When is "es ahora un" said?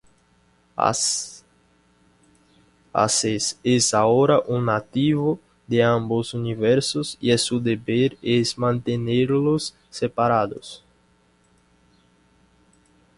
3.63-4.65